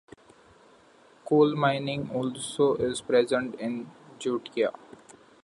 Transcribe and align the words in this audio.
Coal 1.25 1.55
mining 1.55 2.09
also 2.11 2.73
is 2.77 3.01
present 3.01 3.53
in 3.59 3.87
Jiutai. 4.17 4.73